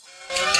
[0.00, 0.53] 我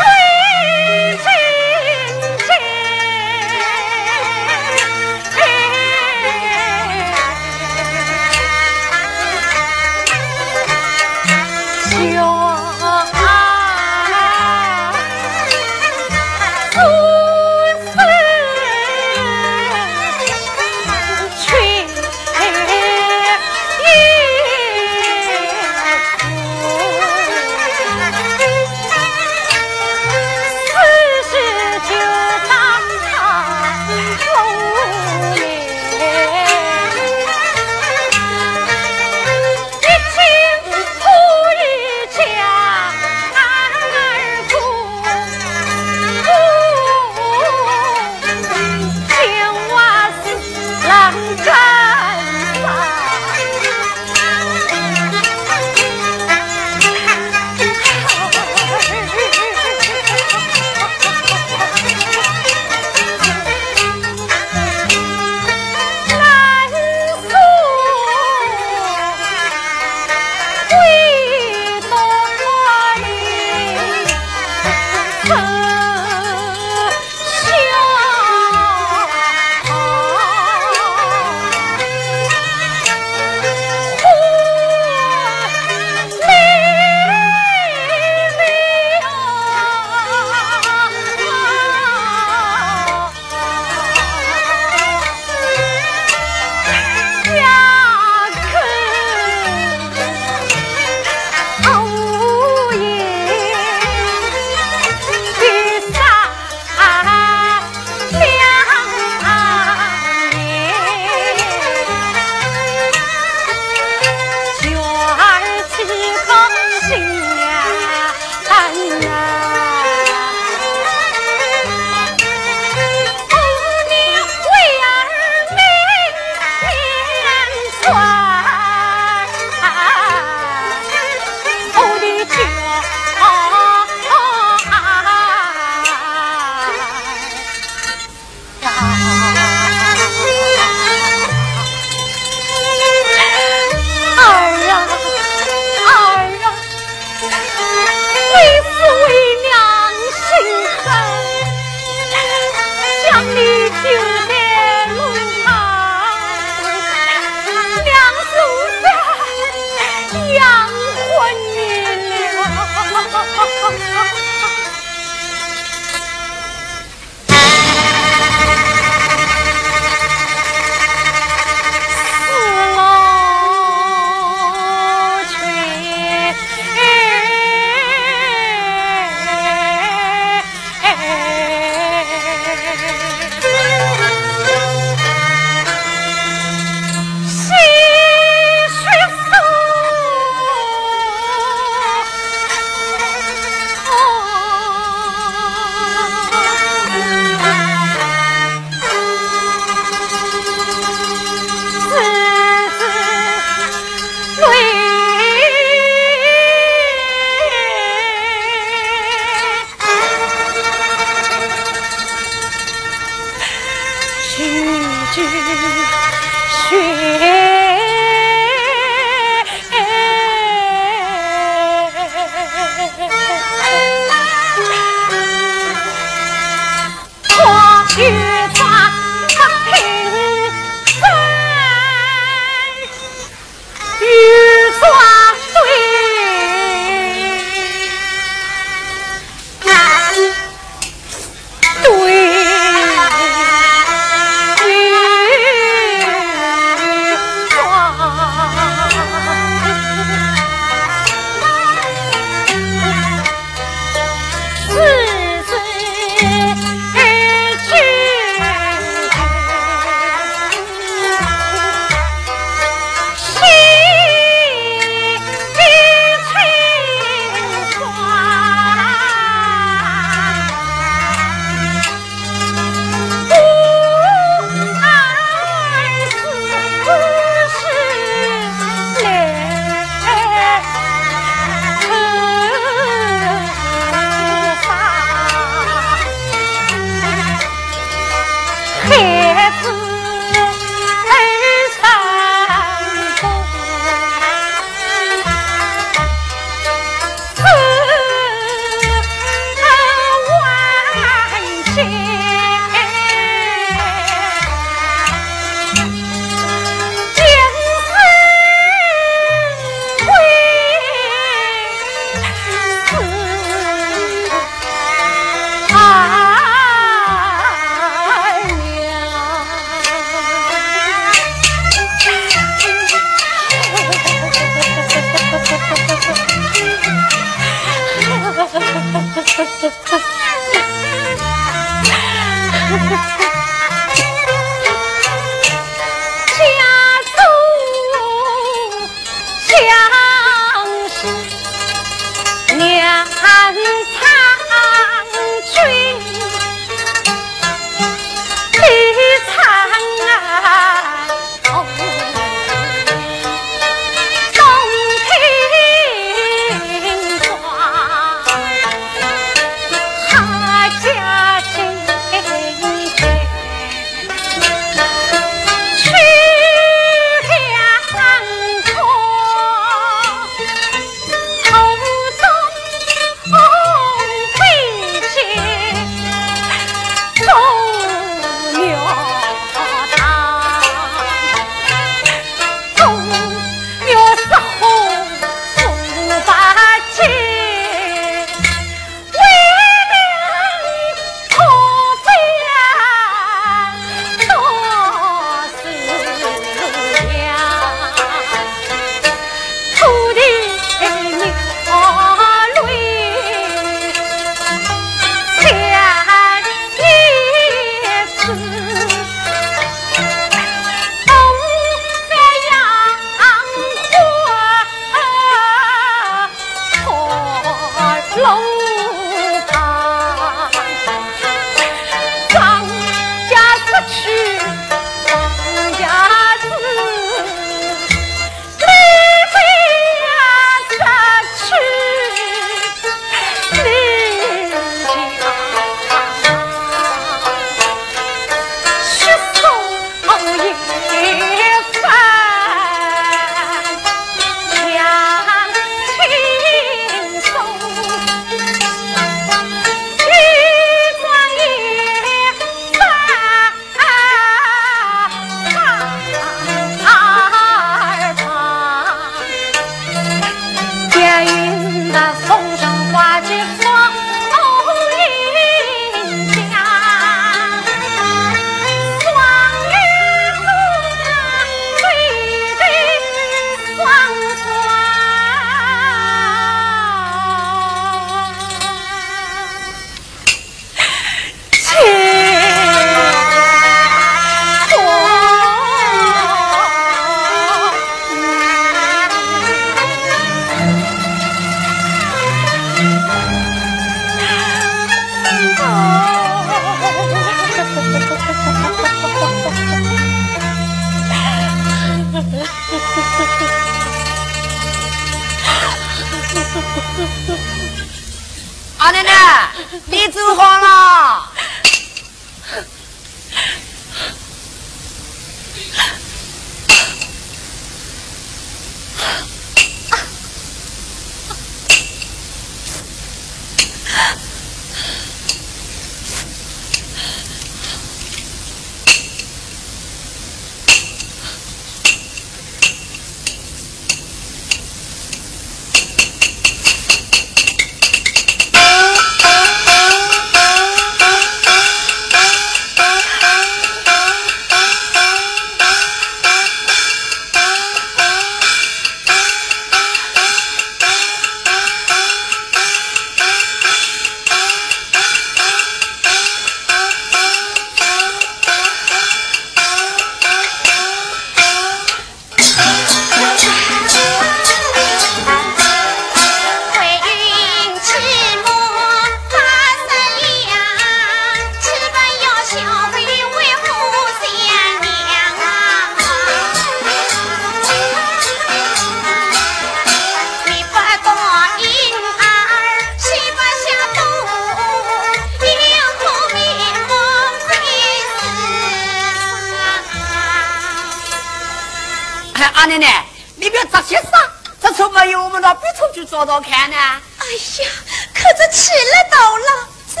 [596.14, 596.76] 找找看呢？
[596.76, 597.68] 哎呀，
[598.14, 600.00] 可这迟了到了，这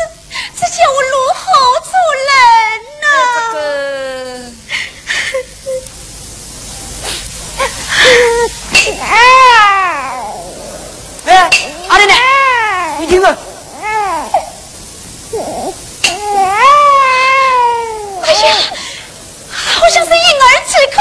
[0.60, 1.42] 这叫我如何
[1.80, 1.90] 做
[2.22, 2.30] 人
[3.02, 3.06] 呢？
[11.26, 11.32] 哎，
[11.88, 12.16] 阿莲莲，
[13.10, 13.26] 英子，
[18.22, 18.40] 快醒！
[19.50, 20.96] 好像是婴儿啼哭。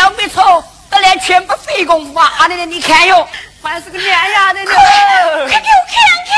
[0.00, 2.32] 些小没错，得来全不费工吧？
[2.38, 3.28] 阿奶奶，你看哟，
[3.62, 4.72] 还是个娘呀，奶奶。
[4.72, 6.34] 快给我看看！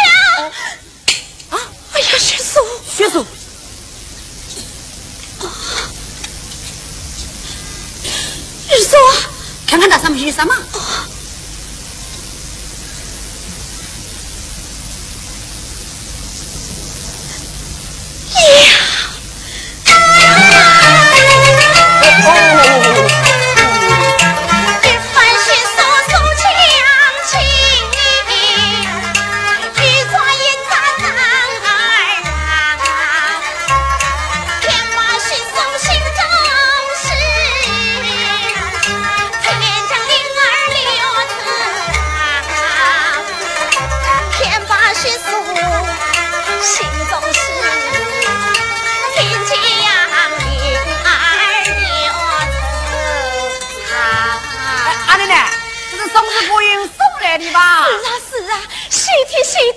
[1.51, 1.63] 啊！
[1.95, 3.25] 哎呀，血书，血书。
[8.69, 8.99] 日说，
[9.69, 10.53] 看看那上面写什么？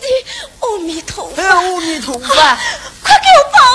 [0.01, 0.25] 弟，
[0.59, 2.27] 阿弥陀佛，阿弥陀佛，
[3.03, 3.74] 快给我报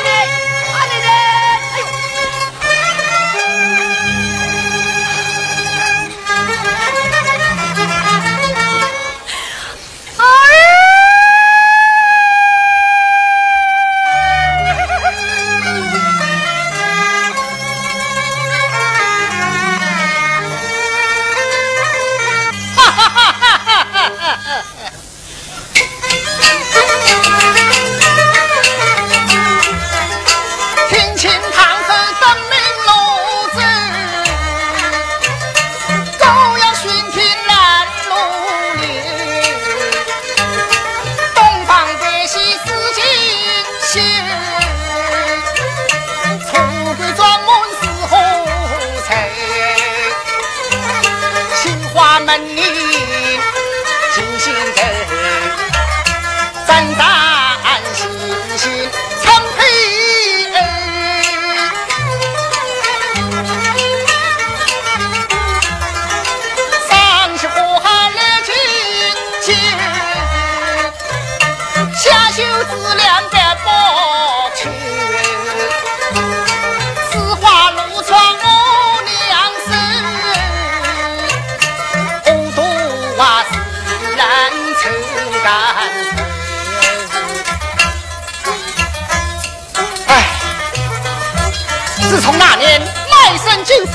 [93.73, 93.93] 幸福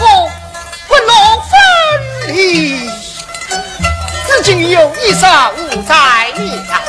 [0.89, 1.13] 不能
[1.43, 2.89] 分离，
[4.27, 6.81] 至今有一生无在呀，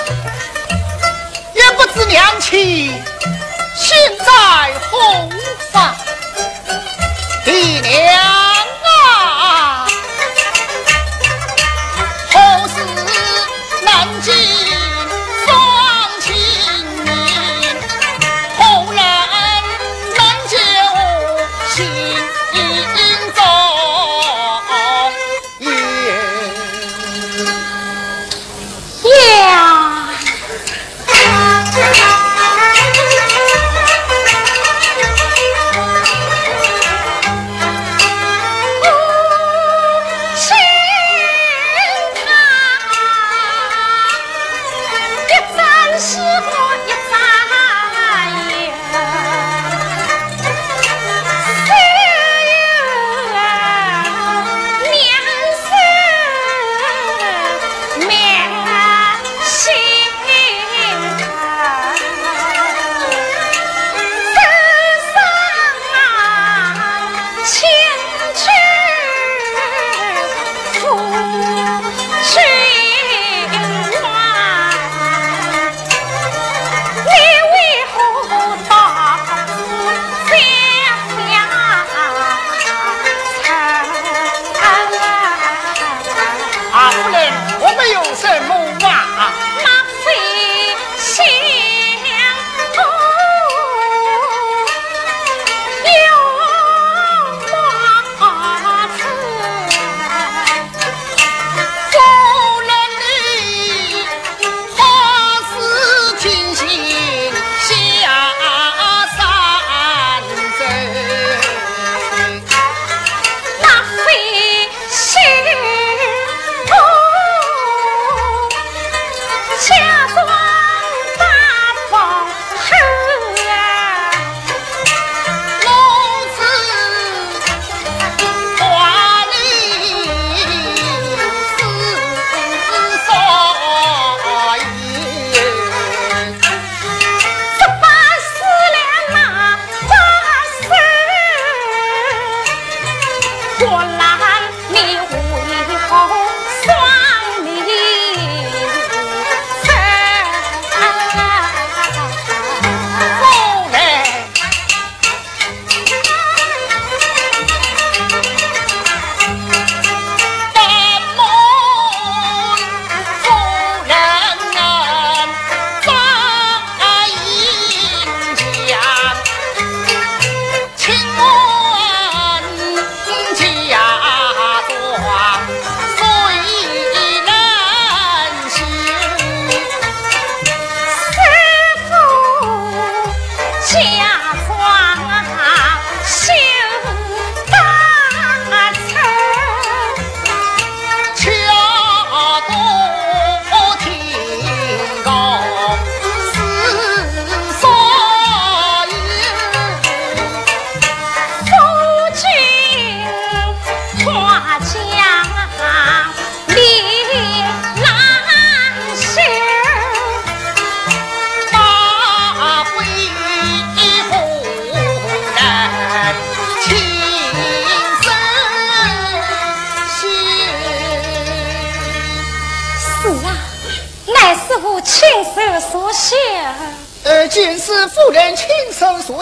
[1.54, 2.88] 也不知娘亲
[3.76, 4.32] 心在
[4.90, 5.37] 何？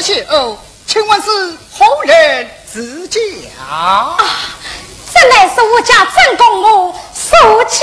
[0.06, 3.20] 手所写哦，请问是何人指教？
[3.68, 4.16] 啊，
[5.12, 7.80] 这乃是我家正公母所家。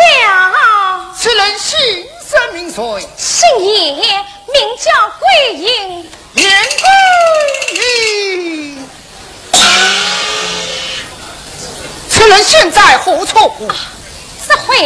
[1.19, 1.77] 此人姓
[2.31, 3.09] 甚名谁？
[3.17, 6.09] 姓叶，名叫桂英。
[6.35, 6.87] 严桂
[7.75, 8.89] 英。
[12.09, 13.37] 此人现在何处？
[13.69, 13.75] 啊
[14.47, 14.77] 这回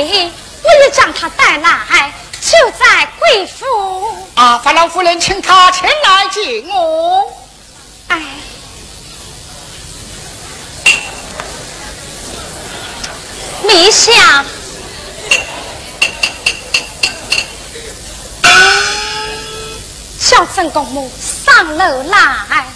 [0.63, 3.65] 我也将他带来，就在贵府。
[4.35, 7.27] 啊，法老夫人，请他前来见我。
[8.09, 8.23] 哎，
[13.65, 14.45] 陛下，
[20.19, 22.76] 小陈公母上楼来。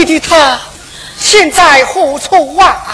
[0.00, 0.58] 我弟弟他
[1.18, 2.89] 现在何处啊？